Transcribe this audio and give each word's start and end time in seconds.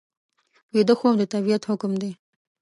ویده 0.73 0.93
خوب 0.99 1.13
د 1.17 1.23
طبیعت 1.33 1.63
حکم 1.69 1.91
دی 2.01 2.11